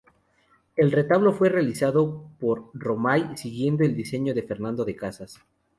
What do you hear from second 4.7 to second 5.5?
de Casas.